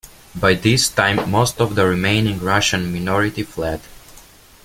By 0.33 0.55
this 0.55 0.89
time 0.89 1.29
most 1.29 1.61
of 1.61 1.75
the 1.75 1.85
remaining 1.85 2.39
Russian 2.39 2.91
minority 2.91 3.43
fled. 3.43 3.81